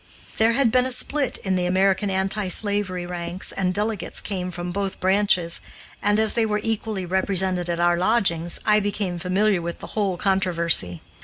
There 0.37 0.53
had 0.53 0.71
been 0.71 0.87
a 0.87 0.91
split 0.91 1.37
in 1.43 1.55
the 1.55 1.67
American 1.67 2.09
anti 2.09 2.47
slavery 2.47 3.05
ranks, 3.05 3.51
and 3.51 3.71
delegates 3.71 4.19
came 4.19 4.49
from 4.49 4.71
both 4.71 4.99
branches, 4.99 5.61
and, 6.01 6.19
as 6.19 6.33
they 6.33 6.43
were 6.43 6.59
equally 6.63 7.05
represented 7.05 7.69
at 7.69 7.79
our 7.79 7.99
lodgings, 7.99 8.59
I 8.65 8.79
became 8.79 9.19
familiar 9.19 9.61
with 9.61 9.77
the 9.77 9.85
whole 9.93 10.17
controversy. 10.17 11.01